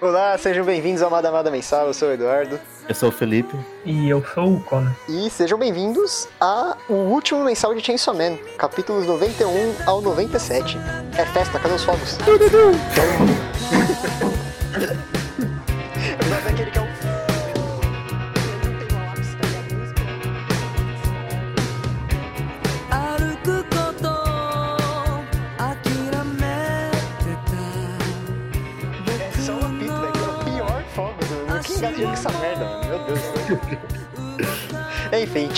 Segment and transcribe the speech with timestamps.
[0.00, 2.60] Olá, sejam bem-vindos ao Amada Amada Mensal, eu sou o Eduardo.
[2.88, 3.56] Eu sou o Felipe.
[3.84, 4.94] E eu sou o Conan.
[5.08, 10.78] E sejam bem-vindos ao último mensal de Chainsaw Man, capítulos 91 ao 97.
[11.18, 12.16] É festa, cadê os fogos?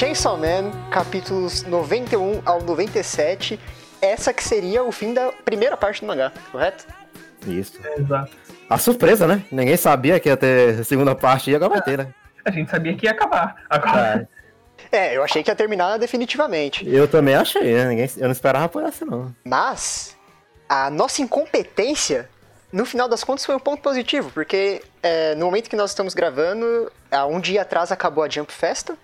[0.00, 3.60] Chainsaw Man, capítulos 91 ao 97.
[4.00, 6.86] Essa que seria o fim da primeira parte do mangá, correto?
[7.46, 7.78] Isso.
[7.98, 8.30] Exato.
[8.70, 9.44] A surpresa, né?
[9.52, 12.14] Ninguém sabia que ia ter segunda parte e agora vai ter, né?
[12.42, 13.56] A gente sabia que ia acabar.
[13.68, 14.26] Agora,
[14.90, 16.88] É, eu achei que ia terminar definitivamente.
[16.88, 17.88] Eu também achei, né?
[17.88, 19.36] Ninguém, eu não esperava por essa, não.
[19.44, 20.16] Mas
[20.66, 22.26] a nossa incompetência,
[22.72, 26.14] no final das contas, foi um ponto positivo, porque é, no momento que nós estamos
[26.14, 28.96] gravando, há um dia atrás acabou a Jump Festa.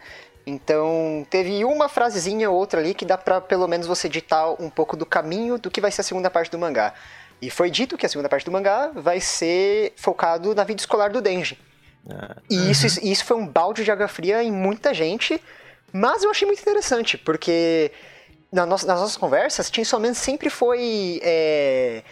[0.47, 4.71] Então, teve uma frasezinha ou outra ali que dá pra pelo menos você ditar um
[4.71, 6.95] pouco do caminho do que vai ser a segunda parte do mangá.
[7.43, 11.11] E foi dito que a segunda parte do mangá vai ser focado na vida escolar
[11.11, 11.59] do Denji.
[12.09, 15.43] Ah, E isso, isso foi um balde de água fria em muita gente,
[15.93, 17.91] mas eu achei muito interessante, porque
[18.53, 22.03] na nossa- nas nossas conversas, Chainsaw Man sempre foi é,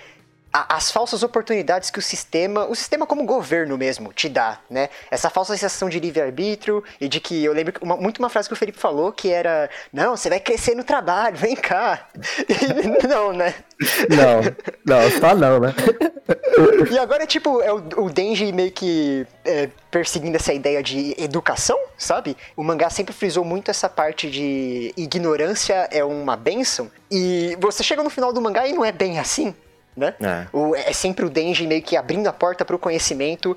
[0.57, 4.89] a- as falsas oportunidades que o sistema, o sistema como governo mesmo, te dá, né?
[5.11, 8.53] Essa falsa sensação de livre-arbítrio e de que, eu lembro uma- muito uma frase que
[8.55, 12.07] o Felipe falou, que era, não, você vai crescer no trabalho, vem cá.
[13.05, 13.53] E não, né?
[14.09, 14.41] Não,
[14.87, 15.75] não, só não, né?
[16.91, 21.79] E agora, tipo, é o, o Denji meio que é, perseguindo essa ideia de educação,
[21.99, 22.37] sabe?
[22.57, 26.91] O mangá sempre frisou muito essa parte de ignorância é uma benção.
[27.11, 29.55] E você chega no final do mangá e não é bem assim,
[29.97, 30.15] né?
[30.21, 30.47] É.
[30.53, 33.57] O- é sempre o Denji meio que abrindo a porta pro conhecimento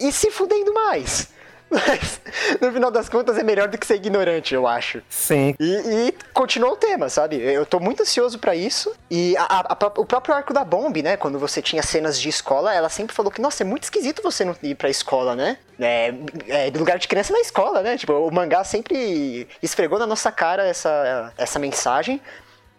[0.00, 1.28] e se fudendo mais.
[1.70, 2.18] Mas,
[2.62, 5.02] no final das contas, é melhor do que ser ignorante, eu acho.
[5.06, 5.54] Sim.
[5.60, 5.64] E,
[6.08, 7.36] e continuou o tema, sabe?
[7.36, 8.90] Eu tô muito ansioso pra isso.
[9.10, 11.18] E a- a- a o próprio arco da Bomb, né?
[11.18, 14.46] Quando você tinha cenas de escola, ela sempre falou que, nossa, é muito esquisito você
[14.46, 15.58] não ir pra escola, né?
[15.78, 16.14] É,
[16.48, 17.98] é, do lugar de criança na escola, né?
[17.98, 22.18] Tipo, o mangá sempre esfregou na nossa cara essa, essa mensagem.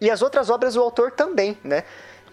[0.02, 1.84] E as outras obras do autor também, né?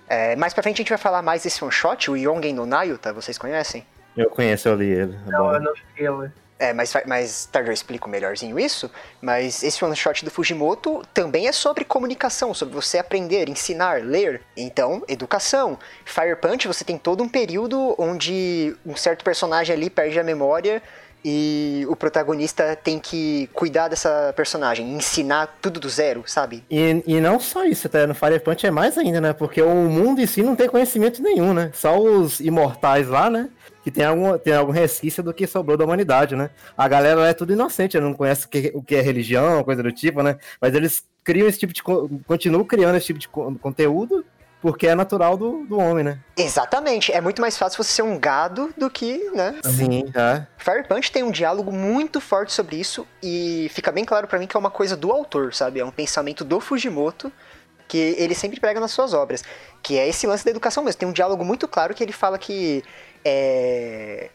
[0.08, 2.66] É, mais pra frente a gente vai falar mais desse one shot, o Yongen no
[2.66, 3.84] Nayuta, vocês conhecem?
[4.16, 5.18] Eu conheço, eu li ele.
[5.26, 5.52] É não, bom.
[5.52, 6.32] eu não cheguei a ler.
[6.58, 8.90] É, mas mais tarde eu explico melhorzinho isso.
[9.20, 14.40] Mas esse one shot do Fujimoto também é sobre comunicação, sobre você aprender, ensinar, ler.
[14.56, 15.78] Então, educação.
[16.04, 20.82] Fire Punch, você tem todo um período onde um certo personagem ali perde a memória
[21.28, 26.62] e o protagonista tem que cuidar dessa personagem, ensinar tudo do zero, sabe?
[26.70, 29.32] E, e não só isso, até no Fire Punch é mais ainda, né?
[29.32, 31.72] Porque o mundo em si não tem conhecimento nenhum, né?
[31.74, 33.48] Só os imortais lá, né?
[33.82, 36.50] Que tem algum, tem algum resquício do que sobrou da humanidade, né?
[36.78, 39.90] A galera é tudo inocente, não conhece o que, o que é religião, coisa do
[39.90, 40.36] tipo, né?
[40.60, 41.82] Mas eles criam esse tipo de.
[41.82, 44.24] co- continuam criando esse tipo de co- conteúdo
[44.66, 46.18] porque é natural do, do homem, né?
[46.36, 49.60] Exatamente, é muito mais fácil você ser um gado do que, né?
[49.62, 50.44] Sim, é.
[50.58, 54.48] Fire Punch tem um diálogo muito forte sobre isso e fica bem claro pra mim
[54.48, 55.78] que é uma coisa do autor, sabe?
[55.78, 57.32] É um pensamento do Fujimoto
[57.86, 59.44] que ele sempre prega nas suas obras,
[59.80, 60.98] que é esse lance da educação mesmo.
[60.98, 62.82] Tem um diálogo muito claro que ele fala que
[63.24, 64.30] é,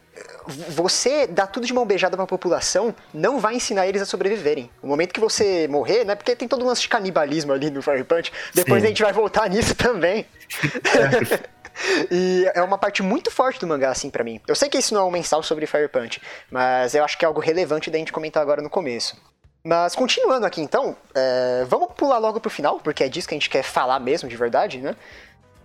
[0.68, 4.70] você dar tudo de mão beijada pra população não vai ensinar eles a sobreviverem.
[4.82, 6.14] O momento que você morrer, né?
[6.14, 8.32] Porque tem todo um lance de canibalismo ali no Fire Punch.
[8.54, 8.86] Depois Sim.
[8.86, 10.26] a gente vai voltar nisso também.
[12.10, 14.38] E é uma parte muito forte do mangá, assim, pra mim.
[14.46, 16.20] Eu sei que isso não é um mensal sobre Fire Punch,
[16.50, 19.16] mas eu acho que é algo relevante da gente comentar agora no começo.
[19.64, 23.36] Mas continuando aqui então, é, vamos pular logo pro final, porque é disso que a
[23.38, 24.96] gente quer falar mesmo, de verdade, né?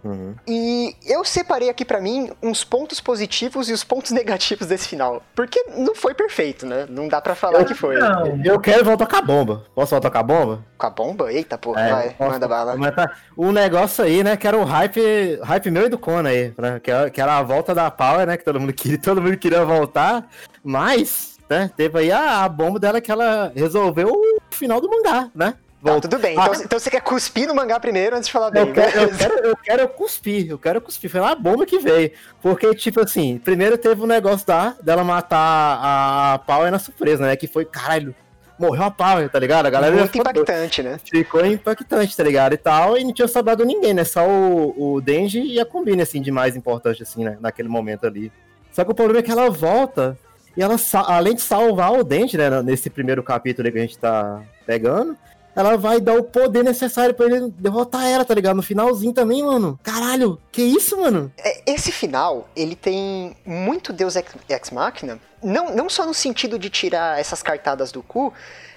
[0.07, 0.35] Uhum.
[0.47, 5.21] E eu separei aqui pra mim uns pontos positivos e os pontos negativos desse final.
[5.35, 6.85] Porque não foi perfeito, né?
[6.89, 7.97] Não dá pra falar que foi.
[7.97, 9.65] Não, Eu quero voltar com a bomba.
[9.75, 10.65] Posso voltar com a bomba?
[10.77, 11.31] Com a bomba?
[11.33, 12.71] Eita, porra, É, vai, posso manda bala.
[12.73, 13.19] comentar?
[13.35, 16.79] O negócio aí, né, que era o hype, hype meu e do Kona aí, né,
[16.81, 19.37] que, era, que era a volta da Power, né, que todo mundo queria, todo mundo
[19.37, 20.27] queria voltar,
[20.63, 25.29] mas, né, teve aí a, a bomba dela que ela resolveu o final do mangá,
[25.35, 25.55] né?
[25.93, 26.09] Voltou.
[26.09, 26.35] tudo bem.
[26.37, 28.67] Ah, Então, então você quer cuspir no mangá primeiro antes de falar bem.
[28.67, 31.09] eu quero, eu, quero, eu quero cuspir, eu quero cuspir.
[31.09, 32.11] Foi uma bomba que veio.
[32.41, 37.35] Porque, tipo assim, primeiro teve o negócio da, dela matar a Power na surpresa, né?
[37.35, 38.15] Que foi, caralho,
[38.57, 39.67] morreu a Power, tá ligado?
[39.67, 40.99] A galera Muito impactante, né?
[41.03, 42.53] Ficou impactante, tá ligado?
[42.53, 44.03] E tal, e não tinha sobrado ninguém, né?
[44.03, 47.37] Só o, o Denji e a Combine, assim, de mais importante, assim, né?
[47.39, 48.31] Naquele momento ali.
[48.71, 50.17] Só que o problema é que ela volta,
[50.55, 50.75] e ela,
[51.05, 52.61] além de salvar o Denji, né?
[52.61, 55.15] Nesse primeiro capítulo aí que a gente tá pegando,
[55.57, 58.55] ela vai dar o poder necessário pra ele derrotar ela, tá ligado?
[58.55, 59.79] No finalzinho também, mano.
[59.81, 61.31] Caralho, que isso, mano?
[61.37, 66.69] É, Esse final, ele tem muito Deus Ex, Machina, não, não só no sentido de
[66.69, 68.31] tirar essas cartadas do cu,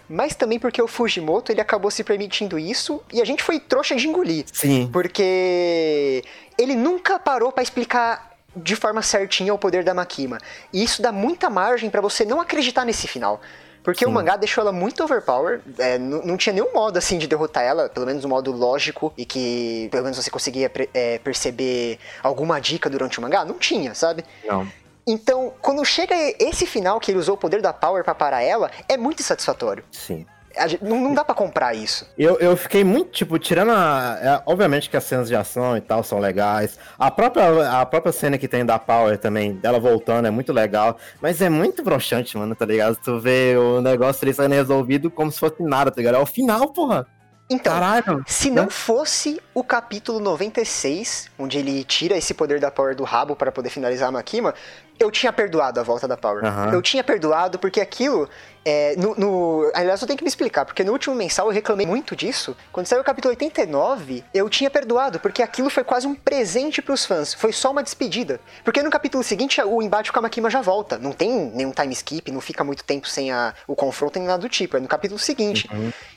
[0.09, 3.94] mas também porque o Fujimoto, ele acabou se permitindo isso e a gente foi trouxa
[3.94, 4.47] de engolir.
[4.50, 4.88] Sim.
[4.91, 6.25] Porque
[6.56, 10.38] ele nunca parou pra explicar de forma certinha o poder da Makima.
[10.73, 13.41] E isso dá muita margem pra você não acreditar nesse final.
[13.82, 14.15] Porque o Sim.
[14.15, 18.06] mangá deixou ela muito overpower, é, não tinha nenhum modo assim de derrotar ela, pelo
[18.06, 23.19] menos um modo lógico, e que pelo menos você conseguia é, perceber alguma dica durante
[23.19, 23.44] o mangá.
[23.44, 24.25] Não tinha, sabe?
[24.44, 24.67] Não.
[25.06, 28.71] Então, quando chega esse final que ele usou o poder da Power pra parar ela,
[28.87, 29.83] é muito satisfatório.
[29.91, 30.26] Sim.
[30.69, 32.07] Gente- não, não dá pra comprar isso.
[32.19, 34.19] Eu, eu fiquei muito, tipo, tirando a.
[34.21, 36.79] é, obviamente que as cenas de ação e tal são legais.
[36.99, 40.97] A própria, a própria cena que tem da Power também, dela voltando, é muito legal.
[41.21, 42.97] Mas é muito broxante, mano, tá ligado?
[42.97, 46.17] Tu vê o negócio ali sendo resolvido como se fosse nada, tá ligado?
[46.17, 47.07] É o final, porra.
[47.50, 48.23] Então, Caralho.
[48.26, 53.35] Se não fosse o capítulo 96, onde ele tira esse poder da Power do rabo
[53.35, 54.55] para poder finalizar a Makima,
[54.99, 56.44] eu tinha perdoado a volta da Power.
[56.44, 56.73] Aham.
[56.73, 58.29] Eu tinha perdoado porque aquilo.
[58.62, 61.87] É, no, no- aliás, eu tenho que me explicar, porque no último mensal eu reclamei
[61.87, 62.55] muito disso.
[62.70, 67.06] Quando saiu o capítulo 89, eu tinha perdoado, porque aquilo foi quase um presente pros
[67.06, 67.32] fãs.
[67.32, 68.38] Foi só uma despedida.
[68.62, 70.99] Porque no capítulo seguinte o embate com a Makima já volta.
[70.99, 74.43] Não tem nenhum time skip, não fica muito tempo sem a- o confronto nem nada
[74.43, 74.76] do tipo.
[74.76, 75.67] É no capítulo seguinte.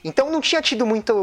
[0.04, 1.14] Então não tinha tido muito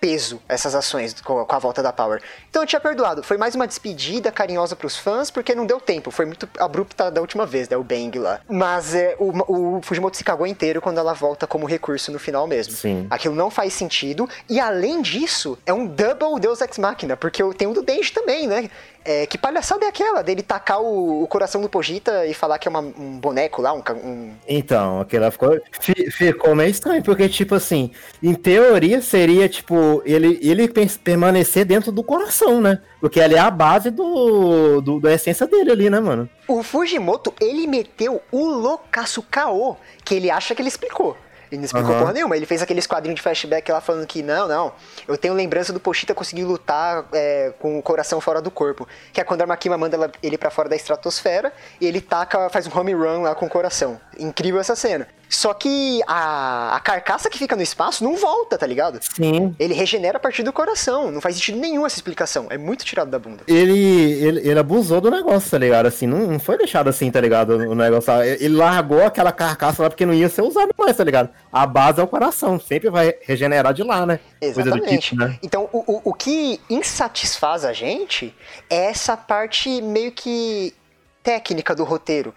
[0.00, 2.22] peso essas ações com a volta da Power.
[2.48, 3.22] Então eu tinha perdoado.
[3.22, 6.10] Foi mais uma despedida carinhosa pros fãs, porque não deu tempo.
[6.10, 7.76] Foi muito abrupta da última vez, né?
[7.76, 8.40] O Bang lá.
[8.48, 12.46] Mas é, o, o Fujimoto se cagou inteiro quando ela volta como recurso no final
[12.46, 12.74] mesmo.
[12.74, 13.06] Sim.
[13.10, 14.28] Aquilo não faz sentido.
[14.48, 18.12] E além disso, é um double Deus Ex Machina, porque eu tenho o do Denji
[18.12, 18.70] também, né?
[19.04, 22.68] É, que palhaçada é aquela dele tacar o, o coração do Pogita e falar que
[22.68, 27.28] é uma- um boneco lá, um, um Então, aquela ficou, fi- ficou meio estranho, porque,
[27.28, 27.90] tipo assim,
[28.22, 30.68] em teoria seria, tipo, ele, ele
[31.02, 32.80] permanecer dentro do coração, né?
[33.00, 36.28] Porque ali é a base do, do, da essência dele ali, né, mano?
[36.46, 41.16] O Fujimoto, ele meteu o loucaço caô que ele acha que ele explicou.
[41.50, 42.00] Ele não explicou Aham.
[42.00, 42.36] porra nenhuma.
[42.36, 44.72] Ele fez aqueles quadrinhos de flashback lá falando que não, não.
[45.06, 48.86] Eu tenho lembrança do Pochita conseguir lutar é, com o coração fora do corpo.
[49.12, 52.66] Que é quando a Makima manda ele pra fora da estratosfera e ele taca, faz
[52.66, 54.00] um home run lá com o coração.
[54.18, 55.06] Incrível essa cena.
[55.28, 58.98] Só que a, a carcaça que fica no espaço não volta, tá ligado?
[59.02, 59.54] Sim.
[59.58, 61.10] Ele regenera a partir do coração.
[61.10, 62.46] Não faz sentido nenhum essa explicação.
[62.48, 63.42] É muito tirado da bunda.
[63.46, 65.86] Ele, ele, ele abusou do negócio, tá ligado?
[65.86, 67.50] Assim, não, não foi deixado assim, tá ligado?
[67.56, 68.10] O negócio.
[68.22, 71.28] Ele largou aquela carcaça lá porque não ia ser usado mais, tá ligado?
[71.52, 74.20] A base é o coração, sempre vai regenerar de lá, né?
[74.40, 75.10] Coisa do Exatamente.
[75.10, 75.38] tipo, né?
[75.42, 78.34] Então, o, o, o que insatisfaz a gente
[78.68, 80.74] é essa parte meio que
[81.22, 82.34] técnica do roteiro.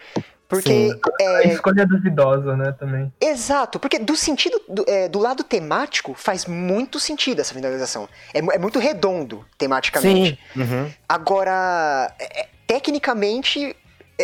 [0.47, 0.99] Porque, Sim.
[1.21, 3.13] A é, escolha duvidosa, né, também.
[3.21, 8.09] exato, porque do sentido, do, é, do lado temático, faz muito sentido essa finalização.
[8.33, 10.37] É, é muito redondo, tematicamente.
[10.53, 10.61] Sim.
[10.61, 10.91] Uhum.
[11.07, 13.73] Agora, é- é- tecnicamente,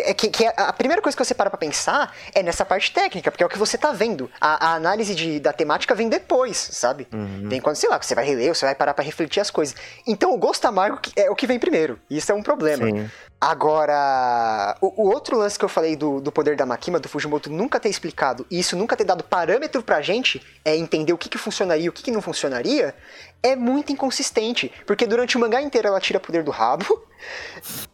[0.09, 3.31] é que, que a primeira coisa que você para pra pensar é nessa parte técnica,
[3.31, 4.29] porque é o que você tá vendo.
[4.39, 7.07] A, a análise de- da temática vem depois, sabe?
[7.47, 9.75] Vem quando, sei lá, você vai reler, você vai parar pra refletir as coisas.
[10.05, 11.99] Então o gosto amargo é o que vem primeiro.
[12.09, 12.85] E isso é um problema.
[12.85, 13.09] Sim.
[13.39, 17.51] Agora, o, o outro lance que eu falei do, do poder da Makima, do Fujimoto
[17.51, 21.29] nunca ter explicado, e isso nunca ter dado parâmetro pra gente, é entender o que,
[21.29, 22.95] que funcionaria e o que, que não funcionaria,
[23.41, 24.71] é muito inconsistente.
[24.85, 27.07] Porque durante o mangá inteiro ela tira poder do rabo,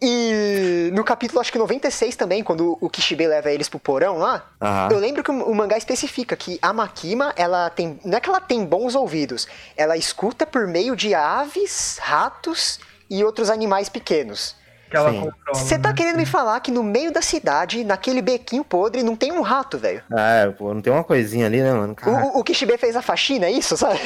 [0.01, 4.51] e no capítulo acho que 96 também, quando o Kishibe leva eles pro porão lá,
[4.61, 4.89] Aham.
[4.91, 7.99] eu lembro que o o mangá especifica que a Makima, ela tem.
[8.03, 12.79] Não é que ela tem bons ouvidos, ela escuta por meio de aves, ratos
[13.09, 14.55] e outros animais pequenos
[14.93, 15.59] que ela controla.
[15.59, 15.95] Você tá né?
[15.95, 19.77] querendo me falar que no meio da cidade, naquele bequinho podre, não tem um rato,
[19.77, 20.03] velho?
[20.11, 21.95] Ah, é, pô, não tem uma coisinha ali, né, mano?
[22.05, 23.99] O, o Kishibe fez a faxina, é isso, sabe?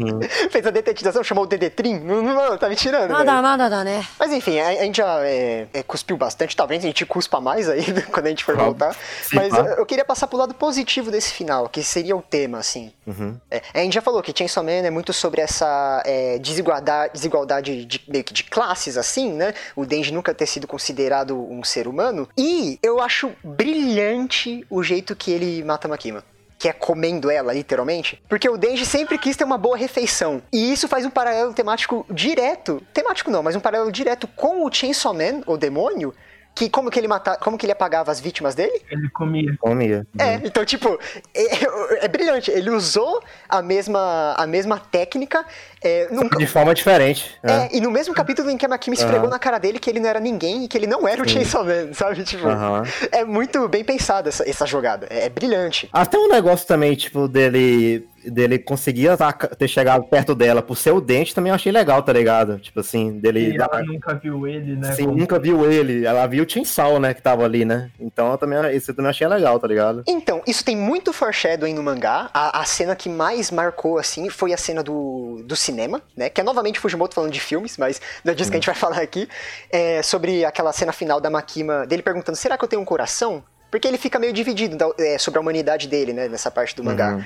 [0.00, 0.20] Hum.
[0.50, 2.00] fez a detetização, chamou o Dedetrim.
[2.00, 3.10] não, tá me tirando.
[3.10, 3.42] Nada, véio.
[3.42, 4.04] nada, dá, né?
[4.18, 7.68] Mas enfim, a, a gente já é, é, cuspiu bastante, talvez a gente cuspa mais
[7.68, 8.94] aí quando a gente for voltar.
[9.22, 12.58] Sim, Mas eu, eu, queria passar pro lado positivo desse final, que seria o tema,
[12.58, 12.92] assim.
[13.06, 13.38] Uhum.
[13.50, 17.84] É, a gente já falou que Chainsaw Man é muito sobre essa é, desigualdade, desigualdade
[17.84, 19.54] de, de classes, assim, né?
[19.76, 22.28] O Denji nunca ter sido considerado um ser humano.
[22.38, 26.24] E eu acho brilhante o jeito que ele mata a Makima.
[26.58, 28.22] Que é comendo ela, literalmente.
[28.28, 30.40] Porque o Denji sempre quis ter uma boa refeição.
[30.52, 32.80] E isso faz um paralelo temático direto.
[32.94, 36.14] Temático não, mas um paralelo direto com o Chainsaw Man, o demônio.
[36.54, 38.80] Que como que ele mata, como que ele apagava as vítimas dele?
[38.88, 39.56] Ele comia.
[39.58, 40.06] Comia.
[40.16, 40.98] É, então, tipo,
[41.34, 42.48] é, é brilhante.
[42.48, 45.44] Ele usou a mesma, a mesma técnica.
[45.84, 47.30] É, num- De forma diferente.
[47.42, 47.68] é, É.
[47.76, 49.30] e no mesmo capítulo em que a Makima esfregou Aham.
[49.30, 51.64] na cara dele que ele não era ninguém e que ele não era o Chainsaw
[51.64, 52.22] Man, sabe?
[52.24, 52.82] Tipo, Aham.
[53.12, 55.06] é muito bem pensada essa, essa jogada.
[55.10, 55.88] É, é brilhante.
[55.92, 58.08] Até um negócio também, tipo, dele.
[58.24, 62.02] dele conseguir ataca- ter chegado perto dela por ser o dente, também eu achei legal,
[62.02, 62.58] tá ligado?
[62.58, 63.50] Tipo assim, dele.
[63.52, 64.92] E ela nunca viu ele, né?
[64.92, 66.06] Sim, como- nunca viu ele.
[66.06, 67.90] Ela viu o Tinsal, né, que tava ali, né?
[68.00, 70.02] Então eu também, esse eu também achei legal, tá ligado?
[70.08, 72.30] Então, isso tem muito foreshadowing no mangá.
[72.32, 75.73] A, a cena que mais marcou, assim, foi a cena do, do cinema,
[76.16, 76.28] né?
[76.30, 78.74] Que é novamente Fujimoto falando de filmes, mas não é disso que a gente vai
[78.74, 79.28] falar aqui.
[79.70, 83.42] É, sobre aquela cena final da Makima, dele perguntando, será que eu tenho um coração?
[83.70, 86.28] Porque ele fica meio dividido da- é, sobre a humanidade dele, né?
[86.28, 87.14] Nessa parte do mangá.
[87.14, 87.24] Uhum.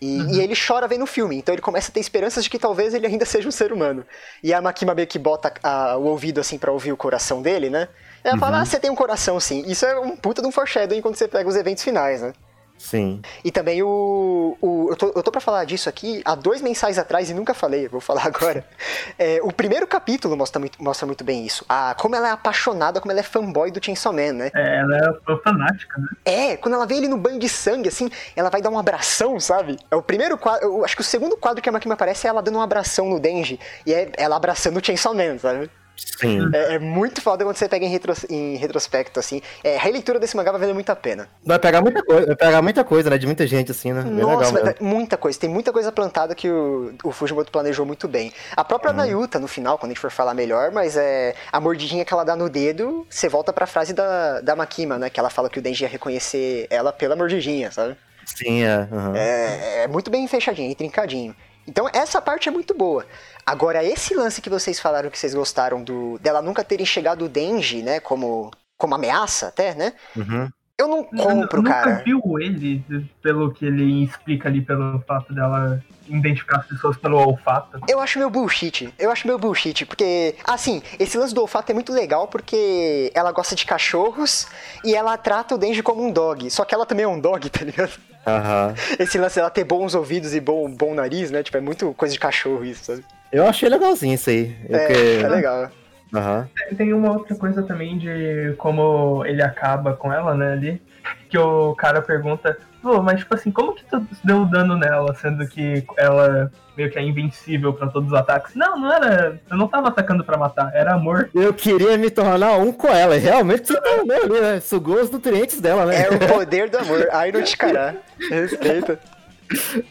[0.00, 2.58] E, e ele chora vendo o filme, então ele começa a ter esperanças de que
[2.58, 4.02] talvez ele ainda seja um ser humano.
[4.42, 7.68] E a Makima meio que bota a- o ouvido assim pra ouvir o coração dele,
[7.68, 7.86] né?
[8.24, 9.62] Ela fala, ah, você tem um coração sim.
[9.66, 12.32] Isso é um puta de um foreshadowing quando você pega os eventos finais, né?
[12.80, 13.20] Sim.
[13.44, 14.56] E também o.
[14.58, 17.52] o eu, tô, eu tô pra falar disso aqui há dois mensais atrás e nunca
[17.52, 18.64] falei, eu vou falar agora.
[19.18, 21.64] É, o primeiro capítulo mostra muito, mostra muito bem isso.
[21.68, 24.50] A, como ela é apaixonada, como ela é fanboy do Chainsaw Man, né?
[24.54, 26.08] É, ela é fanática, né?
[26.24, 29.38] É, quando ela vê ele no banho de sangue, assim, ela vai dar um abração,
[29.38, 29.78] sabe?
[29.90, 30.64] É o primeiro quadro.
[30.64, 33.08] Eu acho que o segundo quadro que a Makima aparece é ela dando um abração
[33.08, 33.60] no Denji.
[33.84, 35.70] E é ela abraçando o Chainsaw Man, sabe?
[36.18, 36.50] Sim.
[36.52, 39.40] É, é muito foda quando você pega em, retros- em retrospecto, assim.
[39.62, 41.28] É, a releitura desse mangá vai valer muito a pena.
[41.44, 43.18] Vai pegar muita coisa, vai pegar muita coisa, né?
[43.18, 44.02] De muita gente, assim, né?
[44.02, 45.38] Bem Nossa, legal muita coisa.
[45.38, 48.32] Tem muita coisa plantada que o, o Fujimoto planejou muito bem.
[48.56, 52.04] A própria Nayuta, no final, quando a gente for falar melhor, mas é a mordidinha
[52.04, 55.10] que ela dá no dedo, você volta pra frase da, da Makima, né?
[55.10, 57.96] Que ela fala que o Denji ia reconhecer ela pela mordidinha, sabe?
[58.24, 58.88] Sim, é.
[58.92, 59.16] aham.
[59.16, 61.34] É, é muito bem fechadinho e trincadinho.
[61.70, 63.06] Então essa parte é muito boa.
[63.46, 67.28] Agora, esse lance que vocês falaram que vocês gostaram do dela nunca terem chegado o
[67.28, 69.92] Denji, né, como, como ameaça até, né?
[70.16, 70.48] Uhum.
[70.76, 72.02] Eu não compro, Eu nunca cara.
[72.02, 72.82] viu ele,
[73.22, 77.78] pelo que ele explica ali, pelo fato dela identificar as pessoas pelo olfato.
[77.86, 78.92] Eu acho meio bullshit.
[78.98, 83.30] Eu acho meio bullshit, porque, assim, esse lance do olfato é muito legal porque ela
[83.30, 84.48] gosta de cachorros
[84.82, 86.50] e ela trata o Denji como um dog.
[86.50, 87.92] Só que ela também é um dog, tá ligado?
[88.26, 88.74] Aham.
[88.98, 91.42] Esse lance dela ter bons ouvidos e bom, bom nariz, né?
[91.42, 93.04] Tipo, é muito coisa de cachorro isso, sabe?
[93.32, 94.54] Eu achei legalzinho isso aí.
[94.68, 95.70] É, porque- é legal.
[96.14, 96.48] Aham.
[96.76, 100.82] Tem uma outra coisa também de como ele acaba com ela, né, ali
[101.30, 105.46] que o cara pergunta, pô, mas tipo assim, como que tu deu dano nela, sendo
[105.46, 108.54] que ela meio que é invencível para todos os ataques?
[108.54, 109.40] Não, não era.
[109.48, 111.30] Eu não tava atacando para matar, era amor.
[111.34, 114.60] Eu queria me tornar um com ela, realmente você tá ali, né?
[114.60, 116.06] Sugou os nutrientes dela, né?
[116.06, 117.94] É o poder do amor, aí não te cará.
[118.28, 118.98] Respeita.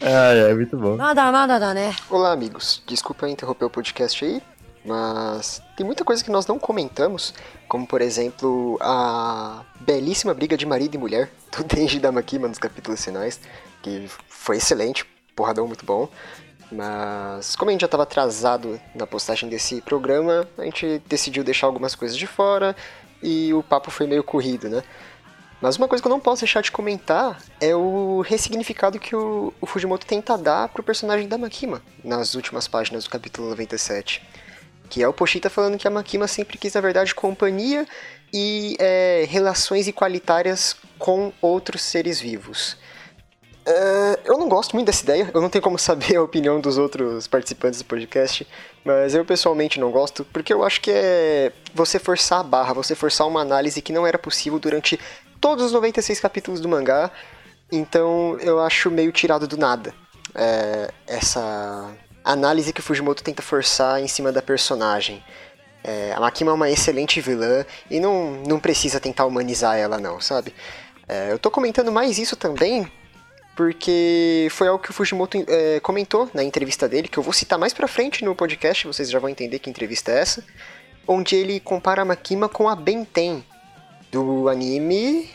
[0.00, 0.96] Ah, é, muito bom.
[0.96, 1.94] Nada, nada, nada, né?
[2.08, 2.82] Olá, amigos.
[2.86, 4.40] Desculpa interromper o podcast aí,
[4.84, 7.34] mas tem muita coisa que nós não comentamos,
[7.68, 12.48] como por exemplo a belíssima briga de marido e mulher do Denji e da Makima
[12.48, 13.40] nos capítulos finais,
[13.82, 15.04] que foi excelente,
[15.36, 16.08] porradão muito bom.
[16.72, 21.66] Mas como a gente já estava atrasado na postagem desse programa, a gente decidiu deixar
[21.66, 22.76] algumas coisas de fora
[23.20, 24.82] e o papo foi meio corrido, né?
[25.60, 29.52] Mas uma coisa que eu não posso deixar de comentar é o ressignificado que o,
[29.60, 34.22] o Fujimoto tenta dar pro personagem da Makima nas últimas páginas do capítulo 97.
[34.90, 37.86] Que é o Pochita falando que a Makima sempre quis, na verdade, companhia
[38.32, 42.76] e é, relações igualitárias com outros seres vivos.
[43.64, 46.76] É, eu não gosto muito dessa ideia, eu não tenho como saber a opinião dos
[46.76, 48.46] outros participantes do podcast,
[48.84, 52.94] mas eu pessoalmente não gosto, porque eu acho que é você forçar a barra, você
[52.94, 54.98] forçar uma análise que não era possível durante
[55.40, 57.10] todos os 96 capítulos do mangá,
[57.70, 59.94] então eu acho meio tirado do nada
[60.34, 61.94] é, essa
[62.24, 65.22] análise que o Fujimoto tenta forçar em cima da personagem.
[65.82, 70.20] É, a Makima é uma excelente vilã e não, não precisa tentar humanizar ela não,
[70.20, 70.54] sabe?
[71.08, 72.90] É, eu tô comentando mais isso também
[73.56, 77.58] porque foi algo que o Fujimoto é, comentou na entrevista dele, que eu vou citar
[77.58, 80.44] mais pra frente no podcast, vocês já vão entender que entrevista é essa,
[81.06, 83.44] onde ele compara a Makima com a Benten
[84.10, 85.30] do anime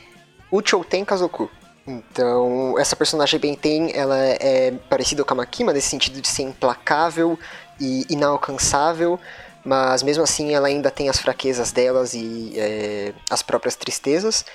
[0.51, 1.51] Uchouten Kazoku.
[1.87, 7.37] Então, essa personagem Benten, ela é parecida com a Makima nesse sentido de ser implacável
[7.79, 9.19] e inalcançável,
[9.63, 14.45] mas mesmo assim ela ainda tem as fraquezas delas e é, as próprias tristezas.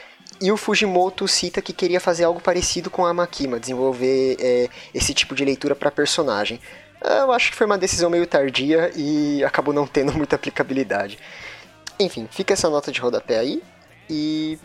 [0.40, 5.14] E o Fujimoto cita que queria fazer algo parecido com a Makima, desenvolver é, esse
[5.14, 6.60] tipo de leitura para personagem.
[7.00, 11.18] Eu acho que foi uma decisão meio tardia e acabou não tendo muita aplicabilidade.
[11.98, 13.62] Enfim, fica essa nota de rodapé aí
[14.08, 14.58] e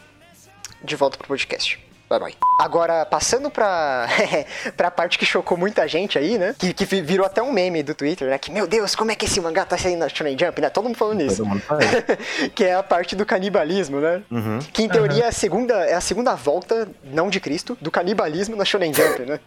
[0.84, 1.85] de volta pro podcast.
[2.10, 2.36] Bye bye.
[2.60, 4.08] Agora, passando pra,
[4.78, 6.56] pra parte que chocou muita gente aí, né?
[6.58, 8.38] Que, que virou até um meme do Twitter, né?
[8.38, 10.70] Que, meu Deus, como é que esse mangá tá saindo na Shonen Jump, né?
[10.70, 11.46] Todo mundo falando isso.
[11.46, 11.62] Mundo
[12.54, 14.22] que é a parte do canibalismo, né?
[14.32, 14.60] Uhum.
[14.72, 18.56] Que em teoria é, a segunda, é a segunda volta, não de Cristo, do canibalismo
[18.56, 19.40] na Shonen Jump, né?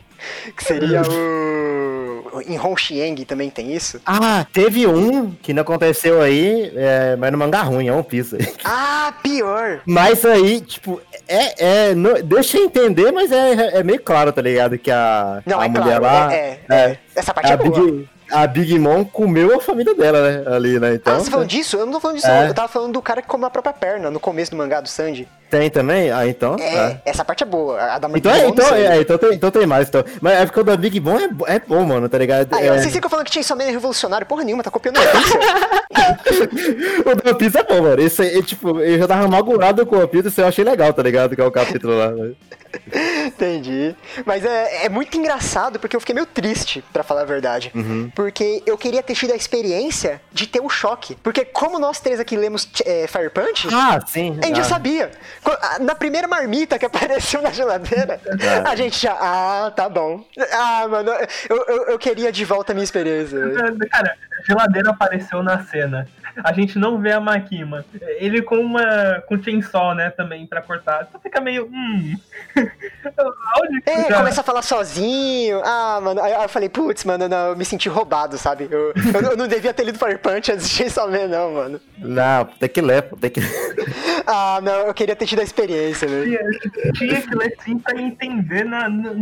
[0.57, 1.98] Que seria o...
[2.47, 4.01] Em Honshieng também tem isso.
[4.07, 8.37] Ah, teve um que não aconteceu aí, é, mas no mangá ruim, é um piso.
[8.65, 9.81] Ah, pior!
[9.87, 14.41] Mas aí, tipo, É, é, não- deixa eu entender, mas é, é meio claro, tá
[14.43, 14.79] ligado?
[14.79, 16.03] Que a, Não, a é mulher claro.
[16.05, 16.35] lá.
[16.35, 16.99] é, é, é.
[17.15, 17.71] Essa parte é boa.
[17.81, 20.55] Big, a Big Mom comeu a família dela, né?
[20.55, 20.95] Ali, né?
[20.95, 21.15] Então.
[21.15, 21.77] ah, você tá falando disso?
[21.77, 22.41] Eu não tô falando disso, É.
[22.41, 22.47] não.
[22.49, 24.89] Eu tava falando do cara que comeu a própria perna no começo do mangá do
[24.89, 25.27] Sanji.
[25.51, 26.11] Tem também?
[26.11, 26.57] Ah, então.
[26.61, 27.01] É, tá.
[27.07, 27.81] essa parte é boa.
[27.81, 28.87] A da Então, é, então, sei.
[28.87, 29.89] é, então, tem, então tem mais.
[29.89, 30.05] Então.
[30.21, 32.49] Mas é porque o da Big Mom é, é bom, mano, tá ligado?
[32.53, 34.99] Ah, é, vocês ficam falando que Man é revolucionário, porra nenhuma, tá copiando
[37.07, 38.01] o da One Piece é bom, mano.
[38.03, 40.93] Esse aí, tipo, eu já tava amargurado com o One Piece, isso eu achei legal,
[40.93, 41.35] tá ligado?
[41.35, 42.11] Que é o capítulo lá.
[42.11, 42.35] mas-
[43.27, 43.95] Entendi.
[44.27, 47.71] Mas é, é muito engraçado porque eu fiquei meio triste, pra falar a verdade.
[47.75, 48.11] Uhum.
[48.15, 51.17] Porque eu queria ter tido a experiência de ter o choque.
[51.23, 54.39] Porque como nós três aqui lemos é, Fire Punch, Ah, sim.
[54.43, 54.65] a gente já ah.
[54.65, 55.11] sabia.
[55.81, 58.69] Na primeira marmita que apareceu na geladeira, É.
[58.69, 59.13] a gente já.
[59.21, 60.25] Ah, tá bom.
[60.53, 61.11] Ah, mano,
[61.49, 63.39] eu, eu, eu queria de volta a minha experiência.
[63.91, 66.07] Cara, a geladeira apareceu na cena.
[66.45, 67.85] A gente não vê a Makima.
[68.19, 69.23] Ele com uma.
[69.27, 71.07] com chainsaw, né, também, pra cortar.
[71.09, 71.67] Então fica meio.
[71.73, 72.17] Hum.
[73.87, 75.61] É, já- começa a falar sozinho.
[75.65, 76.21] Ah, mano.
[76.23, 78.69] Aí eu falei, putz, mano, não, eu me senti roubado, sabe?
[78.71, 81.53] Eu, eu, não- eu não devia ter lido Fire Punch antes de Chainsaw Man, não,
[81.53, 81.81] mano.
[81.99, 83.41] Não, tem que ler, pô, tem que.
[84.31, 86.25] Ah, não, eu queria ter tido a experiência, velho.
[86.27, 89.15] Tinha, tinha que ler sim pra entender na, no,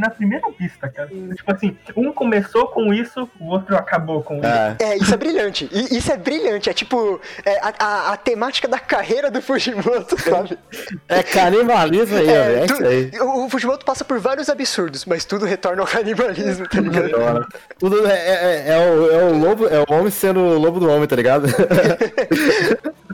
[0.00, 1.08] na primeira vista, cara.
[1.36, 4.46] Tipo assim, um começou com isso, o outro acabou com isso.
[4.46, 5.68] Ah, É, isso é brilhante.
[5.70, 6.70] I- Isso é brilhante.
[6.70, 10.56] É tipo é, a, a, a temática da carreira do Fujimoto, sabe?
[11.08, 13.10] é canibalismo aí, ó, é, tu- isso aí.
[13.20, 17.46] o, Fujimoto passa por vários absurdos, mas tudo retorna ao canibalismo, tá ligado?
[17.78, 20.88] Tudo é, é, é o, é o lobo, é o homem sendo o lobo do
[20.88, 21.46] homem, tá ligado?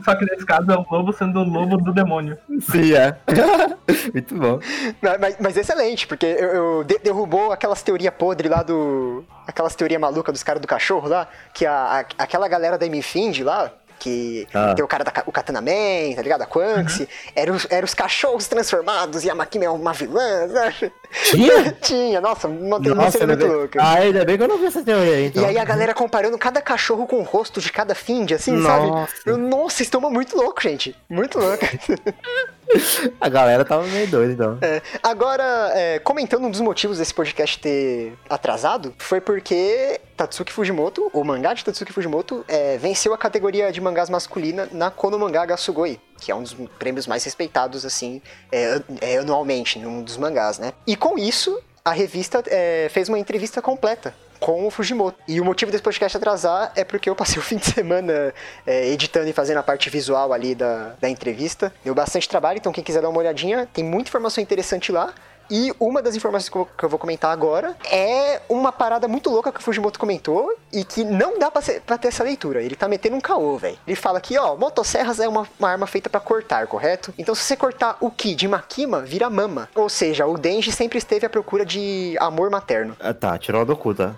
[0.03, 2.37] Só que nesse caso é o lobo sendo o lobo do demônio.
[2.61, 3.15] Sim, é.
[4.13, 4.59] Muito bom.
[5.01, 9.23] Mas, mas- mas excelente, porque eu, eu de- derrubou aquelas teorias podres lá do.
[9.47, 13.39] Aquelas teorias malucas dos caras do cachorro lá, que a, a- aquela galera da M-Find
[13.41, 13.71] lá.
[14.03, 14.73] Que Ah.
[14.75, 16.41] tem o cara da o Katana Man, tá ligado?
[16.41, 17.07] A Quanxi.
[17.33, 20.45] Eram os, era os cachorros transformados e a Makima é uma vilã.
[20.49, 20.91] sabe?
[21.29, 21.71] Tinha?
[21.79, 23.79] Tinha, nossa, uma uma cena ainda muito bem- louca.
[23.81, 25.41] Ah, ainda bem que eu não vi essa teoria aí, então.
[25.41, 28.67] E aí a galera comparando cada cachorro com o rosto de cada Find, assim, Nossa.
[28.97, 29.09] sabe?
[29.25, 30.93] Eu, nossa, vocês estão muito louco, gente.
[31.09, 31.63] Muito louco.
[33.19, 34.57] A galera tava meio doida, então.
[34.61, 41.09] É, agora, é, comentando um dos motivos desse podcast ter atrasado, foi porque Tatsuki Fujimoto,
[41.13, 45.45] o mangá de Tatsuki Fujimoto, é, venceu a categoria de mangás masculina na Kono Mangá
[45.45, 48.21] Gasugoi, que é um dos prêmios mais respeitados, assim,
[48.51, 50.73] é, é, anualmente, num dos mangás, né?
[50.85, 55.17] E com isso, a revista é, fez uma entrevista completa com o Fujimoto.
[55.27, 58.33] E o motivo desse podcast atrasar é porque eu passei o fim de semana
[58.65, 61.73] é, editando e fazendo a parte visual ali da, da entrevista.
[61.83, 65.13] Deu bastante trabalho, então quem quiser dar uma olhadinha, tem muita informação interessante lá.
[65.55, 69.59] E uma das informações que eu, vou comentar agora é uma parada muito louca que
[69.59, 72.63] o Fujimoto comentou e que não dá pra, ser- pra ter essa leitura.
[72.63, 73.77] Ele tá metendo um caô, velho.
[73.85, 77.13] Ele fala que, ó, motosserras é uma, uma arma feita pra cortar, correto?
[77.19, 79.69] Então se você cortar o Ki de Makima, vira mama.
[79.75, 82.97] Ou seja, o Denji sempre esteve à procura de amor materno.
[82.99, 84.15] Ah, tá, tirou do cu, tá?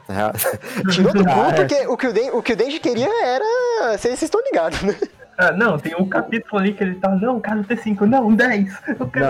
[0.89, 1.53] Tirou do Ah, cu é.
[1.55, 3.97] porque o que o, Den, o que o Denji queria era.
[3.97, 4.97] Vocês estão ligados, né?
[5.37, 8.73] Ah, não, tem um capítulo ali que ele tá, não, quero ter 5, não, 10.
[8.99, 9.25] Eu quero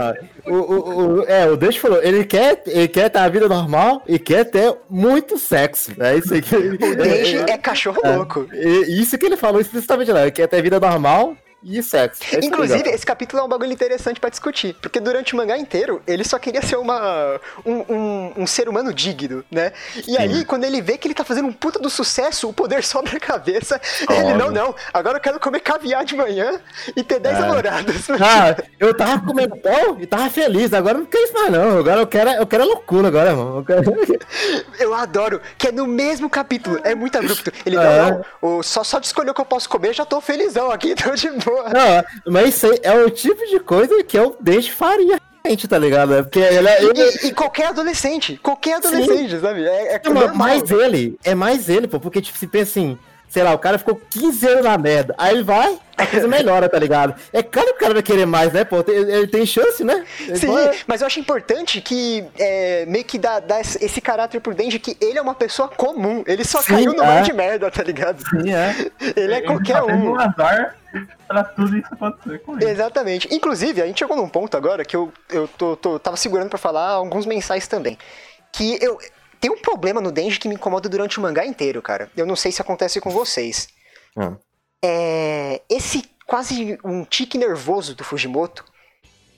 [0.45, 3.47] Não, o, o, o, é, o Deixa falou, ele quer, ele quer ter a vida
[3.49, 5.91] normal e quer ter muito sexo.
[5.99, 6.75] É isso aí que ele.
[6.75, 8.47] O Denji é cachorro louco.
[8.53, 12.21] E- Isso que ele falou explicitamente lá, ele quer ter vida normal e sexo.
[12.31, 12.91] É aí, Inclusive, ó.
[12.93, 16.37] esse capítulo é um bagulho interessante pra discutir, porque durante o mangá inteiro ele só
[16.37, 19.73] queria ser uma um, um, um ser humano digno, né?
[20.07, 22.83] E aí, quando ele vê que ele tá fazendo um puta do sucesso, o poder
[22.85, 23.81] sobe a cabeça.
[24.09, 26.59] Ele, não, não, agora eu quero comer caviar de manhã
[26.95, 27.39] e ter 10 É.
[27.41, 28.09] namoradas.
[28.11, 31.79] Ah, eu tava comendo pão e tava feliz, agora eu não quero isso mais não,
[31.79, 33.57] agora eu quero, eu quero a loucura agora, irmão.
[33.57, 33.83] Eu quero...
[34.79, 37.51] Eu adoro, que é no mesmo capítulo, é muito abrupto.
[37.65, 38.11] Ele, não, É.
[38.11, 38.25] não,
[38.59, 41.11] o- só, só de escolher o que eu posso comer, já tô felizão aqui, tô
[41.15, 41.54] de boa.
[41.63, 45.77] Não, mas isso aí é o tipo de coisa que eu deixo faria, gente, tá
[45.77, 46.13] ligado?
[46.15, 49.65] É Porque ele, é- ele, E, e qualquer adolescente, qualquer adolescente, sabe?
[49.65, 50.35] É, é normal.
[50.35, 52.97] mais ele, é mais ele, pô, porque tipo, se pensa assim,
[53.29, 56.69] sei lá, o cara ficou 15 anos na merda, aí ele vai, a coisa melhora,
[56.69, 57.13] tá ligado?
[57.33, 60.05] É claro que o cara vai querer mais, né, pô, Tem- ele tem chance, né?
[60.21, 64.39] Ele Sim, vai- mas eu acho importante que é, meio que dá, dá esse caráter
[64.39, 66.23] pro Denji que ele é uma pessoa comum.
[66.27, 67.07] Ele só Sim, caiu no é.
[67.13, 68.21] meio de merda, tá ligado?
[68.29, 68.73] Sim, é.
[69.15, 70.11] Ele é Ele qualquer tá um.
[70.11, 70.75] um azar
[71.27, 72.69] pra tudo isso acontecer com ele.
[72.69, 73.27] Exatamente.
[73.33, 76.57] Inclusive, a gente chegou num ponto agora que eu, eu tô, tô- tava segurando pra
[76.57, 77.97] falar alguns mensais também.
[78.51, 78.97] Que eu.
[79.39, 82.09] Tem um problema no Denji que me incomoda durante o mangá inteiro, cara.
[82.15, 83.67] Eu não sei se acontece com vocês.
[84.17, 84.33] Ah.
[84.83, 85.61] É.
[85.69, 88.65] Esse quase um tique nervoso do Fujimoto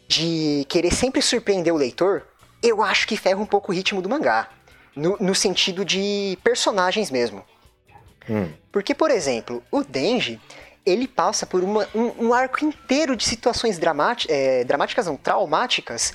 [0.07, 2.25] de querer sempre surpreender o leitor,
[2.63, 4.49] eu acho que ferra um pouco o ritmo do mangá.
[4.95, 7.43] No, no sentido de personagens mesmo.
[8.29, 8.51] Hum.
[8.71, 10.39] Porque, por exemplo, o Denji,
[10.85, 16.13] ele passa por uma- um, um arco inteiro de situações dramáti- é, dramáticas, não, traumáticas,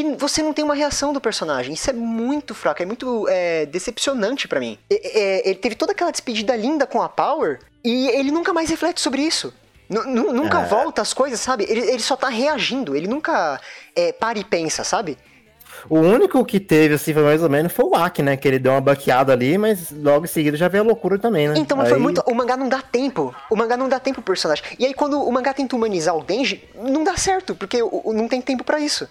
[0.00, 1.74] e você não tem uma reação do personagem.
[1.74, 4.78] Isso é muito fraco, é muito é, decepcionante pra mim.
[4.90, 8.68] É, é, ele teve toda aquela despedida linda com a Power, e ele nunca mais
[8.70, 9.52] reflete sobre isso.
[9.88, 10.64] Nu- nu- nunca É.
[10.66, 11.64] volta as coisas, sabe?
[11.68, 13.60] Ele, ele só tá reagindo, ele nunca
[13.94, 15.16] é, para e pensa, sabe?
[15.90, 18.36] O único que teve, assim, foi mais ou menos, foi o Aki, né?
[18.38, 21.48] Que ele deu uma baqueada ali, mas logo em seguida já veio a loucura também,
[21.48, 21.54] né?
[21.58, 22.22] Então, mas foi Aí- muito.
[22.26, 23.34] O mangá não dá tempo.
[23.50, 24.64] O mangá não dá tempo pro personagem.
[24.78, 28.40] E aí, quando o mangá tenta humanizar o Denji, não dá certo, porque não tem
[28.40, 29.06] tempo pra isso.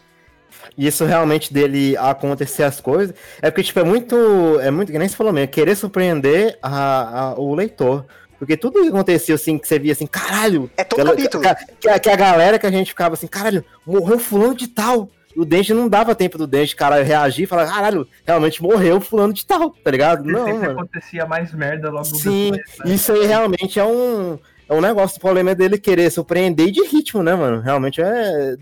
[0.77, 4.15] Isso realmente dele acontecer as coisas, é porque, tipo, é muito,
[4.61, 8.05] é muito, que nem você falou mesmo, querer surpreender a, a- o leitor.
[8.39, 10.69] Porque tudo que acontecia, assim, que você via assim, caralho...
[10.75, 11.43] É todo aquela- capítulo.
[11.43, 14.67] Que, que a- que a galera que a gente ficava assim, caralho, morreu fulano de
[14.67, 15.09] tal.
[15.35, 19.33] O Denji não dava tempo do Denji, cara, reagir e falar, caralho, realmente morreu fulano
[19.33, 20.23] de tal, tá ligado?
[20.25, 20.71] Não, sempre mano.
[20.79, 22.79] acontecia mais merda logo Sim, depois.
[22.85, 22.93] né?
[22.93, 24.37] isso aí realmente é um,
[24.73, 25.17] é um negócio.
[25.17, 27.61] O problema é dele querer surpreender de ritmo, né, mano?
[27.61, 28.55] Realmente é.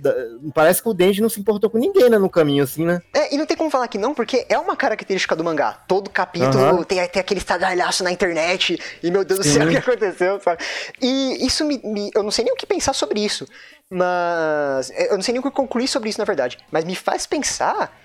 [0.54, 3.02] Parece que o Denji não se importou com ninguém, né, no caminho, assim, né?
[3.14, 5.74] É, e não tem como falar que não, porque é uma característica do mangá.
[5.88, 6.84] Todo capítulo Aham.
[6.84, 10.64] tem, tem aquele estadalhaço na internet, e meu Deus do céu, o que aconteceu, sabe?
[11.02, 13.48] E isso me, me- Eu não sei nem o que pensar sobre isso.
[13.90, 14.92] Mas.
[14.96, 16.58] Eu não sei nem o que concluir sobre isso, na verdade.
[16.72, 17.96] Mas me faz pensar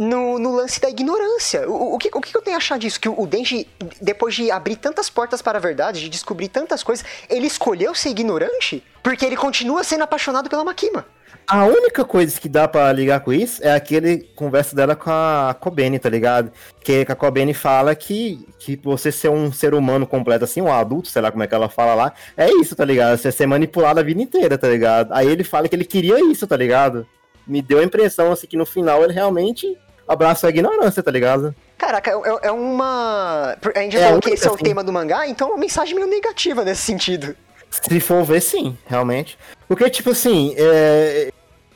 [0.00, 1.68] no, no lance da ignorância.
[1.68, 2.98] O, o que, o que eu tenho a achar disso?
[2.98, 3.68] Que o, Denji,
[4.00, 8.08] depois de abrir tantas portas para a verdade, de descobrir tantas coisas, ele escolheu ser
[8.08, 11.04] ignorante porque ele continua sendo apaixonado pela Makima.
[11.46, 15.54] A única coisa que dá pra ligar com isso é aquele conversa dela com a
[15.58, 16.50] Kobeni, tá ligado?
[16.82, 21.08] Que a Kobeni fala que, que você ser um ser humano completo, assim, um adulto,
[21.08, 23.18] sei lá como é que ela fala lá, é isso, tá ligado?
[23.18, 25.12] Você ser manipulado a vida inteira, tá ligado?
[25.12, 27.06] Aí ele fala que ele queria isso, tá ligado?
[27.46, 29.76] Me deu a impressão, assim, que no final ele realmente
[30.10, 31.54] abraçou a ignorância, tá ligado?
[31.78, 33.56] Caraca, é, é- é uma.
[33.74, 34.64] A gente É, falou que esse é o assim.
[34.64, 37.34] tema do mangá, então é uma mensagem meio negativa nesse sentido.
[37.70, 39.38] Se for ver, sim, realmente.
[39.68, 41.30] Porque, tipo assim, é,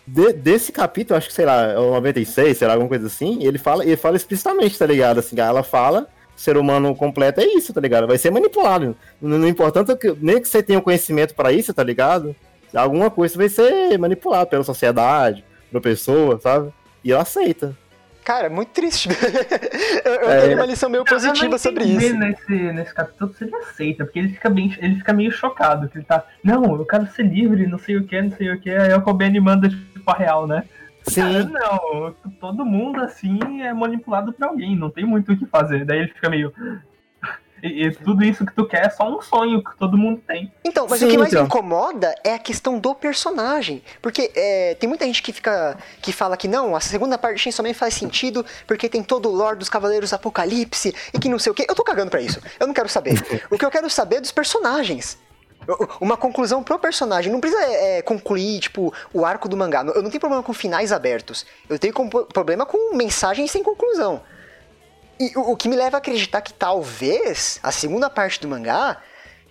[0.07, 3.38] de- desse capítulo, acho que, sei lá, é o 96, sei lá, alguma coisa assim,
[3.42, 5.18] ele fala, ele fala explicitamente, tá ligado?
[5.20, 8.09] Assim, ela fala, ser humano completo é isso, tá ligado?
[8.09, 8.97] Vai ser manipulado.
[9.23, 12.35] Não, não importa que, nem que você tenha o conhecimento pra isso, tá ligado?
[12.75, 16.73] Alguma coisa vai ser manipulado pela sociedade, pela pessoa, sabe?
[17.05, 17.77] E ela aceita.
[18.24, 19.08] Cara, muito triste.
[20.04, 20.40] eu eu É.
[20.42, 22.16] tenho uma lição meio Eu não positiva sobre isso.
[22.16, 25.98] Nesse, nesse capítulo se ele aceita, porque ele fica, bem, ele fica meio chocado, que
[25.98, 28.70] ele tá, não, eu quero ser livre, não sei o que, não sei o que,
[28.70, 30.64] aí o Kobeni manda tipo a real, né?
[31.14, 35.44] Cara, Sim, não, todo mundo assim é manipulado por alguém, não tem muito o que
[35.44, 35.84] fazer.
[35.84, 36.50] Daí ele fica meio.
[37.64, 40.53] E, e tudo isso que tu quer é só um sonho que todo mundo tem.
[40.62, 41.44] Então, mas Sim, o que mais então.
[41.44, 43.83] me incomoda é a questão do personagem.
[44.03, 45.79] Porque é, tem muita gente que fica.
[46.03, 49.31] que fala que não, a segunda parte de Chainsaw Man faz sentido porque tem todo
[49.31, 51.64] o lore dos Cavaleiros Apocalipse e que não sei o que.
[51.66, 52.38] Eu tô cagando pra isso.
[52.61, 53.14] Eu não quero saber.
[53.50, 55.16] o que eu quero saber é dos personagens.
[55.98, 57.33] Uma conclusão pro personagem.
[57.33, 59.81] Não precisa é, concluir, tipo, o arco do mangá.
[59.81, 61.46] Eu não tenho problema com finais abertos.
[61.66, 61.94] Eu tenho
[62.31, 64.20] problema com mensagens sem conclusão.
[65.18, 69.00] E o, o que me leva a acreditar que talvez a segunda parte do mangá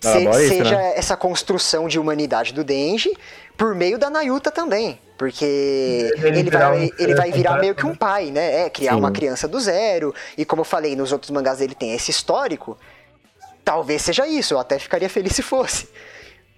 [0.02, 0.94] se- Elabora isso, seja né?
[0.96, 3.12] essa construção de humanidade do Denji
[3.58, 5.00] por meio da Nayuta também.
[5.18, 7.96] Porque Ele ele, vai, um ele vai virar meio que um né?
[7.96, 8.64] pai, né?
[8.66, 9.00] É, criar Sim.
[9.00, 10.14] uma criança do zero.
[10.38, 12.78] E como eu falei, nos outros mangás ele tem esse histórico.
[13.64, 15.88] Talvez seja isso, eu até ficaria feliz se fosse.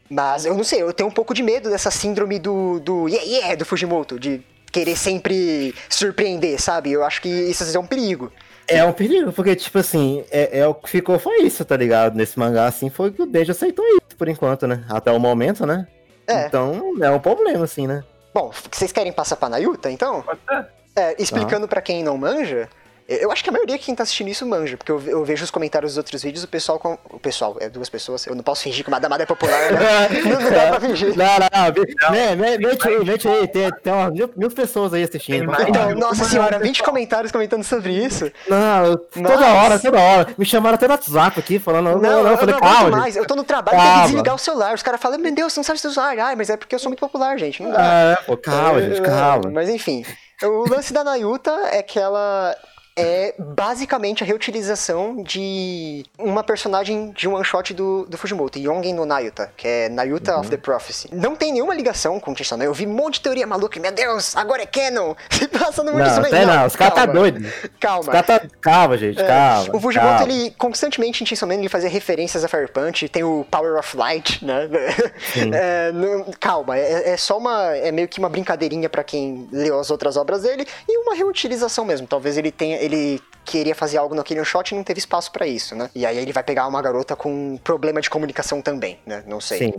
[0.09, 3.27] Mas eu não sei, eu tenho um pouco de medo dessa síndrome do, do yeah,
[3.27, 4.41] yeah do Fujimoto, de
[4.71, 6.91] querer sempre surpreender, sabe?
[6.91, 8.31] Eu acho que isso às vezes é um perigo.
[8.67, 12.15] É um perigo, porque, tipo assim, é, é o que ficou foi isso, tá ligado?
[12.15, 14.83] Nesse mangá, assim, foi que o Denji aceitou isso, por enquanto, né?
[14.89, 15.87] Até o momento, né?
[16.27, 16.47] É.
[16.47, 18.03] Então, é um problema, assim, né?
[18.33, 20.21] Bom, vocês querem passar pra Nayuta, então?
[20.23, 20.67] Pode ser.
[20.95, 22.69] É, explicando pra quem não manja,
[23.07, 25.43] eu acho que a maioria que quem tá assistindo isso manja, porque eu, eu vejo
[25.43, 26.97] os comentários dos outros vídeos, o pessoal com.
[27.11, 29.79] O pessoal, é duas pessoas, eu não posso fingir que uma damada é popular, né?
[30.25, 31.15] não, não dá pra fingir.
[31.15, 31.73] Não, não,
[32.09, 32.35] não.
[32.35, 33.47] me- me- Mete aí, mete aí.
[33.47, 35.45] Tem, tem umas mil, mil pessoas aí assistindo.
[35.45, 35.67] Mais.
[35.67, 36.89] Então, nossa senhora, não, 20 pessoal?
[36.93, 38.31] comentários comentando sobre isso.
[38.47, 40.27] Não, toda hora, toda hora.
[40.37, 41.85] Me chamaram até no WhatsApp aqui, falando.
[41.85, 42.89] Não, não, Não, eu falei, não calma.
[42.97, 43.15] mais.
[43.15, 44.07] Eu tô no trabalho, tem que Calma.
[44.07, 44.73] desligar o celular.
[44.73, 46.17] Os caras falam, meu Deus, você não sabe se usar.
[46.17, 47.61] Ai, mas é porque eu sou muito popular, gente.
[47.61, 48.13] Não dá.
[48.13, 49.51] Ah, pô, calma, gente, É, calma.
[49.51, 50.03] Mas enfim,
[50.43, 52.55] o lance da Nayuta é que ela
[52.97, 58.93] é basicamente a reutilização de uma personagem de um one shot do, do Fujimoto, Yongen
[58.93, 60.39] no Nayuta, que é Nayuta Uhum.
[60.41, 61.09] of the Prophecy.
[61.11, 62.63] Não tem nenhuma ligação com o Chainsaw Man.
[62.65, 65.13] Eu vi um monte de teoria maluca, meu Deus, agora é canon.
[65.29, 66.29] Se passa no mundo Não, Man.
[66.29, 67.45] tem não, os caras tá calma, doido.
[67.79, 67.99] Calma.
[67.99, 68.41] Os caras tá.
[68.61, 69.75] Calma, gente, É, calma.
[69.75, 70.31] o Fujimoto, calma.
[70.33, 73.95] ele constantemente em Chainsaw Man, ele fazia referências a Fire Punch, tem o Power of
[73.97, 74.69] Light, né?
[75.53, 77.75] É, não- calma, é, é só uma.
[77.75, 81.83] É meio que uma brincadeirinha pra quem leu as outras obras dele e uma reutilização
[81.85, 82.07] mesmo.
[82.07, 82.77] Talvez ele tenha.
[82.85, 85.89] Ele queria fazer algo naquele one shot e não teve espaço pra isso, né?
[85.93, 89.23] E aí ele vai pegar uma garota com problema de comunicação também, né?
[89.27, 89.57] Não sei.
[89.59, 89.73] Sim.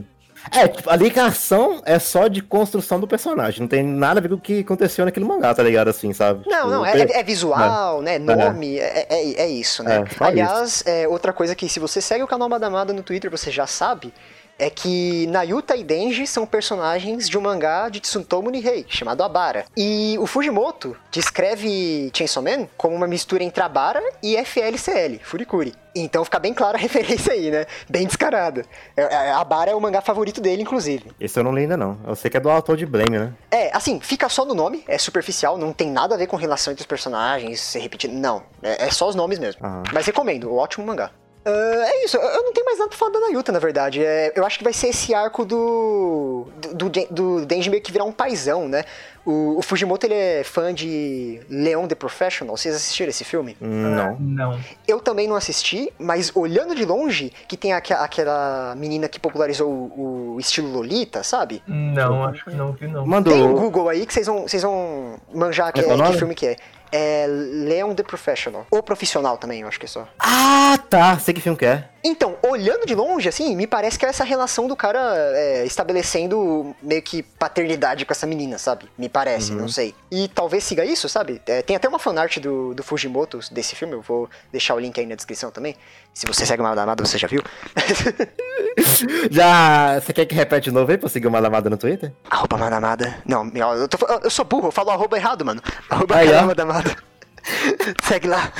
[0.52, 3.60] É, tipo, a ligação é só de construção do personagem.
[3.62, 5.88] Não tem nada a ver com o que aconteceu naquele mangá, tá ligado?
[5.88, 6.44] Assim, sabe?
[6.46, 8.18] Não, Tipo, não, é, tem- é visual, né?
[8.18, 10.04] Nome, é, é, é isso, né?
[10.20, 13.50] É, Aliás, é, outra coisa que se você segue o canal Madamada no Twitter, você
[13.50, 14.12] já sabe,
[14.58, 19.66] é que Nayuta e Denji são personagens de um mangá de Tsuntomo Nihei, chamado Abara.
[19.76, 25.74] E o Fujimoto descreve Chainsaw Man como uma mistura entre Abara e FLCL, Furikuri.
[25.94, 27.66] Então fica bem clara a referência aí, né?
[27.88, 28.64] Bem descarada.
[28.96, 31.10] É, é, Abara é o mangá favorito dele, inclusive.
[31.18, 31.98] Esse eu não li ainda, não.
[32.06, 33.32] Eu sei que é do autor de Blame, né?
[33.50, 36.72] É, assim, fica só no nome, é superficial, não tem nada a ver com relação
[36.72, 38.14] entre os personagens, ser repetido.
[38.14, 39.64] Não, é, é só os nomes mesmo.
[39.64, 39.82] Aham.
[39.92, 41.10] Mas recomendo, ótimo mangá.
[41.46, 44.04] Ah, é isso, eu não tenho mais nada pra falar da Nayuta, na verdade.
[44.04, 46.48] É, eu acho que vai ser esse arco do.
[46.74, 48.84] do, do, do Denji meio que virar um paizão, né?
[49.24, 52.56] O, o Fujimoto ele é fã de Leon the Professional.
[52.56, 53.56] Vocês assistiram esse filme?
[53.60, 54.16] Não.
[54.20, 54.60] Não.
[54.86, 59.68] Eu também não assisti, mas olhando de longe, que tem aque- aquela menina que popularizou
[59.68, 61.60] o, o estilo Lolita, sabe?
[61.66, 63.04] Não, acho que não vi, não.
[63.06, 63.32] Mandou.
[63.32, 66.18] Tem um Google aí que vocês vão, vocês vão manjar que, é que é que
[66.18, 66.56] filme que é.
[66.92, 68.66] É Leon the Professional.
[68.70, 70.08] Ou Profissional também, eu acho que é só.
[70.18, 71.18] Ah, tá.
[71.18, 71.88] Sei que filme que é.
[72.04, 74.98] Então, olhando de longe, assim, me parece que é essa relação do cara
[75.34, 78.88] é, estabelecendo meio que paternidade com essa menina, sabe?
[78.98, 79.58] Me parece, Uhum.
[79.58, 79.94] não sei.
[80.10, 81.40] E talvez siga isso, sabe?
[81.46, 84.98] É, tem até uma fanart do, do Fujimoto desse filme, eu vou deixar o link
[84.98, 85.76] aí na descrição também.
[86.14, 87.42] Se você segue o Madamada, você já viu?
[89.30, 90.00] Já.
[90.00, 92.12] Você quer que repete de novo aí pra seguir uma lamada no Twitter?
[92.30, 93.16] Arroba Madamada.
[93.24, 95.62] Não, eu, tô- eu sou burro, eu falo arroba errado, mano.
[95.90, 96.42] Arroba Aí, ó.
[96.46, 96.96] Madamada.
[98.02, 98.52] Segue lá.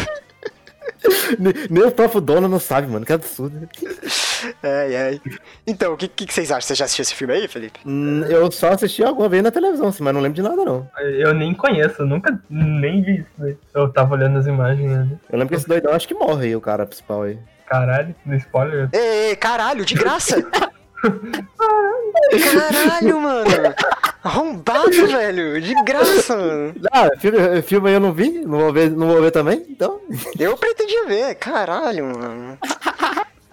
[1.39, 3.05] Ne- Nem o próprio dono não sabe, mano.
[3.05, 3.69] Que absurdo.
[4.63, 5.21] Ai, ai.
[5.67, 6.61] Então, o que, que, vocês acham?
[6.63, 7.81] Você já assistiu esse filme aí, Felipe?
[7.85, 10.89] Hum, Eu só assisti alguma vez na televisão, assim, mas não lembro de nada, não.
[10.99, 13.27] Eu nem conheço, eu nunca nem vi isso.
[13.39, 13.57] daí.
[13.75, 15.19] Eu tava olhando as imagens ali.
[15.31, 17.39] Eu lembro que esse doidão acho que morre aí, o cara principal aí.
[17.67, 18.89] Caralho, no spoiler.
[18.93, 20.37] Ei, caralho, de graça!
[22.53, 23.75] Caralho, mano!
[24.25, 25.61] Arrombado, velho!
[25.61, 26.75] De graça, mano!
[26.93, 30.01] Ah, filme, filme eu não vi, não vou ver, não vou ver também, então.
[30.39, 32.59] Eu pretendia ver, caralho, mano.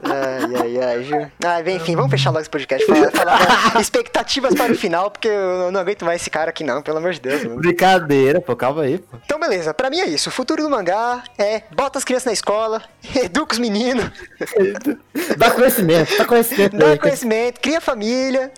[0.06, 1.32] Ai, ai, ai, viu?
[1.44, 2.86] Ah, bem, enfim, vamos fechar logo esse podcast.
[3.14, 6.82] Falar, falar expectativas para o final, porque eu não aguento mais esse cara aqui, não,
[6.82, 7.58] pelo amor de Deus, mano.
[7.60, 9.18] Brincadeira, pô, calma aí, pô.
[9.24, 10.30] Então, beleza, pra mim é isso.
[10.30, 12.82] O futuro do mangá é bota as crianças na escola,
[13.16, 14.06] educa os meninos,
[15.38, 16.78] Dá conhecimento, dá conhecimento.
[16.78, 18.52] dá aí, conhecimento, cria família.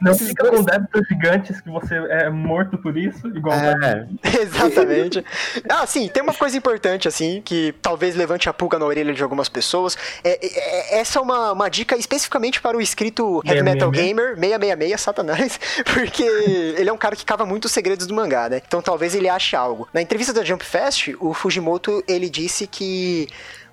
[0.00, 4.06] Não fica com débitos gigantes que você é morto por isso, igual É,
[4.40, 5.24] Exatamente.
[5.68, 9.22] Ah, sim, tem uma coisa importante, assim, que talvez levante a pulga na orelha de
[9.22, 9.96] algumas pessoas.
[10.24, 14.06] É, é- é- essa é uma, uma dica especificamente para o inscrito Heavy Metal 666.
[14.06, 15.60] Gamer 666, Satanás,
[15.92, 18.62] porque ele é um cara que cava muito os segredos do mangá, né?
[18.66, 19.88] Então talvez ele ache algo.
[19.92, 23.28] Na entrevista da Jump Fest, o Fujimoto, ele disse que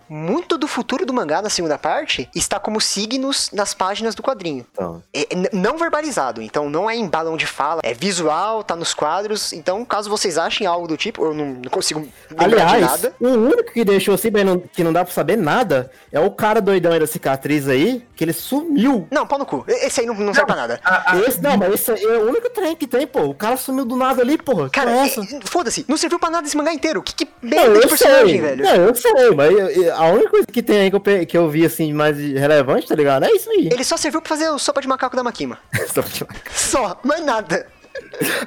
[0.10, 4.66] muito do futuro do mangá na segunda parte está como signos nas páginas do quadrinho.
[4.72, 5.02] então.
[5.14, 9.54] É, não verbalizado, então não é em balão de fala, é visual, tá nos quadros.
[9.54, 13.14] Então, caso vocês achem algo do tipo, eu não, não consigo lembrar de Aliás, nada.
[13.20, 16.32] o único que deixou assim, bem, não- que não dá pra saber nada, é o
[16.32, 19.08] cara doidão aí da cicatriz aí, que ele sumiu.
[19.12, 19.64] Não, pau no cu.
[19.68, 20.80] Esse aí não, não serve pra nada.
[20.84, 23.22] A- a- Esse, não, mas esse aí é o único trem que tem, pô.
[23.24, 24.70] O cara sumiu do nada ali, porra.
[24.70, 27.02] Cara, é é- foda-se, não serviu pra nada esse mangá inteiro.
[27.02, 28.64] Que, que Não, merda de personagem, sei, velho.
[28.64, 31.66] Não, eu sei, mas a única coisa que tem aí que eu, que eu vi,
[31.66, 33.24] assim, mais relevante, tá ligado?
[33.26, 33.70] É isso aí.
[33.72, 35.58] Ele só serviu pra fazer o sopa de macaco da Makima.
[35.88, 37.68] Só pra te- Só, mais nada.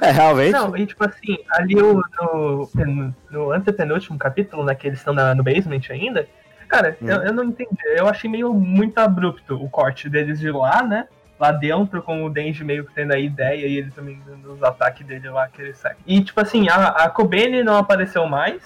[0.01, 0.51] é, realmente.
[0.51, 5.13] Não, e tipo assim, ali o, no, no, no antepenúltimo capítulo, né, que eles estão
[5.13, 6.27] na- no basement ainda,
[6.67, 7.07] cara, Hum.
[7.09, 7.69] eu, eu não entendi.
[7.95, 11.07] Eu achei meio muito abrupto o corte deles de lá, né?
[11.43, 14.63] Lá dentro, com o Denji meio que tendo a ideia e ele também dando os
[14.63, 15.97] ataques dele lá que ele segue.
[16.07, 18.61] E tipo assim, a, a Kobene não apareceu mais.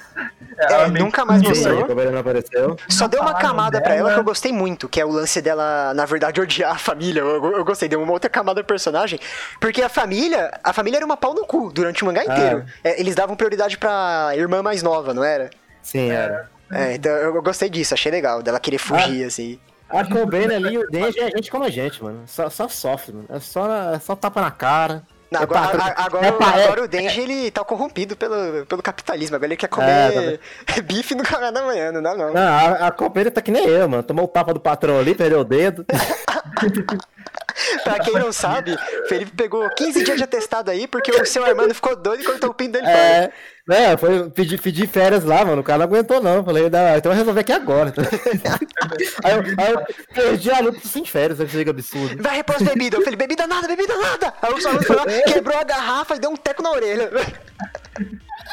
[0.56, 1.88] Ela meio nunca mais mostrou.
[2.12, 2.78] não apareceu.
[2.88, 5.42] Só Não deu uma camada pra ela que eu gostei muito, que é o lance
[5.42, 7.22] dela, na verdade, odiar a família.
[7.22, 9.20] Eu, eu gostei, deu uma outra camada pro personagem.
[9.60, 12.64] Porque a família, a família era uma pau no cu durante o mangá inteiro.
[12.84, 15.50] É, eles davam prioridade pra irmã mais nova, não era?
[15.82, 16.48] Sim, era.
[16.72, 19.60] É, então eu, eu gostei disso, achei legal, dela querer fugir, assim.
[19.90, 22.24] A Cobain ali e o Denji é gente como a gente, mano.
[22.28, 23.26] Só, só sofre, mano.
[23.30, 25.04] É só, é só tapa na cara.
[25.30, 28.16] Não, É agora, pra- a- agora, é pra- é- agora o Denji, ele tá corrompido
[28.16, 29.36] pelo, pelo capitalismo.
[29.36, 30.40] Agora ele quer comer
[30.86, 32.34] bife no café da manhã, não dá não.
[32.34, 34.04] Não, a, a Cobain tá que nem eu, mano.
[34.04, 35.86] Tomou o tapa do patrão ali, perdeu o dedo.
[37.84, 41.74] Pra quem não sabe, Felipe pegou 15 dias de atestado aí porque o seu Armando
[41.74, 42.98] ficou doido e cortou o pinto dele fora.
[42.98, 43.32] É,
[43.68, 45.62] né, foi pedir pedir férias lá, mano.
[45.62, 46.44] O cara não aguentou, não.
[46.44, 47.92] Falei, não, então eu vou resolver aqui agora.
[49.24, 52.22] aí, eu, aí eu perdi a luta sem férias, eu chega absurdo.
[52.22, 53.00] Vai repor as bebidas.
[53.00, 54.34] Eu falei, bebida nada, bebida nada.
[54.42, 57.10] Aí o foi lá, quebrou a garrafa e deu um teco na orelha.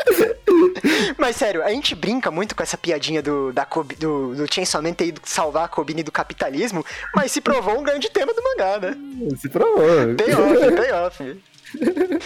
[1.18, 3.66] Mas sério, a gente brinca muito com essa piadinha do, da,
[3.98, 7.82] do, do Chainsaw Man ter ido salvar a Kobini do capitalismo, mas se provou um
[7.82, 8.96] grande tema do mangá, né?
[9.38, 10.14] Se provou.
[10.16, 11.42] Tem off, tem off.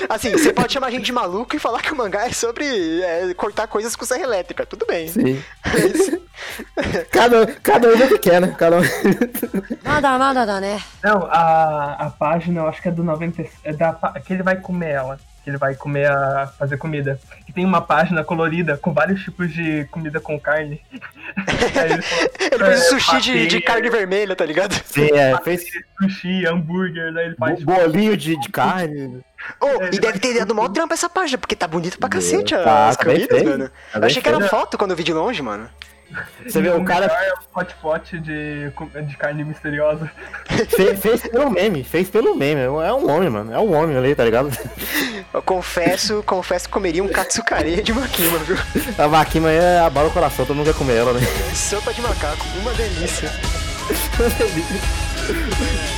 [0.09, 2.65] Assim, você pode chamar a gente de maluco e falar que o mangá é sobre
[3.01, 5.09] é, cortar coisas com serra elétrica, tudo bem.
[5.09, 5.43] Sim.
[5.65, 7.07] É mas...
[7.11, 8.55] cada, cada um é que quer, né?
[8.59, 8.83] Cada um...
[9.83, 10.83] Nada, nada, né?
[11.03, 13.45] Não, a, a página, eu acho que é do 90.
[13.65, 13.93] É da,
[14.25, 15.19] que ele vai comer ela.
[15.49, 16.47] Que ele vai comer a.
[16.59, 17.19] fazer comida.
[17.49, 20.79] E tem uma página colorida com vários tipos de comida com carne.
[22.53, 24.75] Ele fez é, sushi de, de carne vermelha, tá ligado?
[24.85, 25.37] Sim, é.
[25.43, 25.65] Fez
[26.01, 27.63] Sushi, hambúrguer, daí ele faz.
[27.63, 29.21] bo- bolinho de, de carne.
[29.61, 32.55] Oh, Ele e deve ter dado mó trampo essa página, porque tá bonita pra cacete
[32.55, 33.71] Tá, as tá comidas, mano.
[33.93, 35.69] Tá Eu achei que era foto quando eu vi de longe, mano.
[36.47, 38.71] Você vê, o cara é o hot pot de,
[39.07, 40.11] de carne misteriosa.
[40.69, 42.63] fe- fez pelo meme, fez pelo meme.
[42.63, 43.53] É um homem, mano.
[43.53, 44.51] É um homem ali, tá ligado?
[45.33, 48.57] Eu confesso, confesso que comeria um katsukare de maquima, viu?
[48.97, 51.21] A vaquima aí é abala o coração, todo mundo quer comer ela, né?
[51.55, 53.31] Sopa de macaco, uma delícia.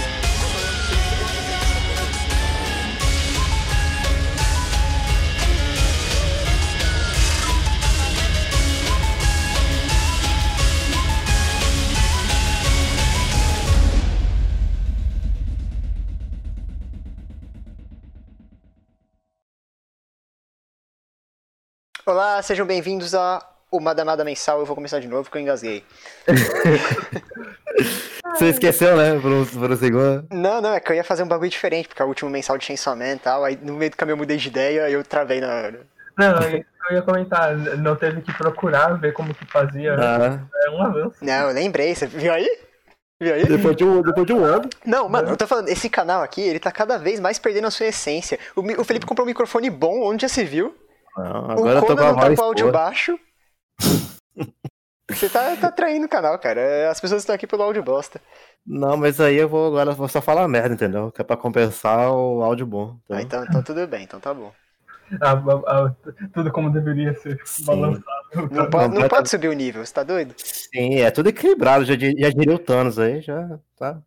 [22.11, 24.59] Olá, sejam bem-vindos a uma danada mensal.
[24.59, 25.85] Eu vou começar de novo porque eu engasguei.
[28.35, 29.17] Você esqueceu, né?
[29.21, 30.27] Por um, por um segundo.
[30.29, 32.59] Não, não, é que eu ia fazer um bagulho diferente, porque é o último mensal
[32.59, 33.45] de Chainsaw Man e tal.
[33.45, 35.87] Aí no meio do caminho eu mudei de ideia e eu travei na hora.
[36.19, 39.95] Não, eu eu ia comentar, não teve que procurar ver como que fazia.
[39.95, 41.15] Ah, É um avanço.
[41.23, 42.59] Não, eu lembrei, você viu aí?
[43.23, 43.45] Viu aí?
[43.45, 44.69] depois, de um, depois de um ano.
[44.85, 47.71] Não, mano, eu tô falando, esse canal aqui, ele tá cada vez mais perdendo a
[47.71, 48.37] sua essência.
[48.57, 50.75] O, o Felipe comprou um microfone bom, onde já se viu.
[51.23, 53.19] Não, agora eu o não tá com o áudio baixo.
[55.09, 56.61] Você tá, tá traindo o canal, cara.
[56.61, 58.21] É, As pessoas estão aqui pelo áudio bosta.
[58.65, 61.11] Não, mas aí eu vou agora vou só falar merda, entendeu?
[61.11, 62.97] Que é pra compensar o áudio bom.
[63.11, 63.25] Ah, entendeu?
[63.25, 64.53] então, então tudo bem, então tá bom.
[65.21, 65.95] A- a- a-
[66.33, 67.65] tudo como deveria ser Sim.
[67.65, 68.05] balançado.
[68.53, 70.35] Não pode, não pode subir o nível, você tá doido?
[70.37, 71.85] Sim, é tudo equilibrado.
[71.85, 74.01] Já, já diria o Thanos aí, já tá.